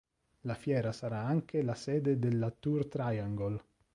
La 0.45 0.55
fiera 0.55 0.91
sarà 0.91 1.19
anche 1.19 1.61
la 1.61 1.75
sede 1.75 2.17
della 2.17 2.49
Tour 2.49 2.87
Triangle. 2.87 3.59